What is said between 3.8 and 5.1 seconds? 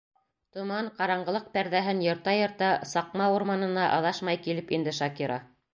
аҙашмай килеп инде